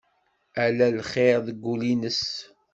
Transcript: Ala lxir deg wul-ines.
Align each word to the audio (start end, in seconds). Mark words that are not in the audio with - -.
Ala 0.63 0.87
lxir 0.97 1.37
deg 1.47 1.57
wul-ines. 1.65 2.23